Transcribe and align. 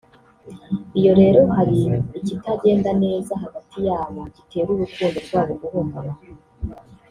iyo 0.99 1.11
rero 1.19 1.41
hari 1.55 1.79
ikitagenda 2.17 2.89
neza 3.03 3.33
hagati 3.43 3.77
yabo 3.87 4.19
gitera 4.35 4.67
n’urukundo 4.73 5.15
rwabo 5.25 5.53
guhungabana 5.61 6.13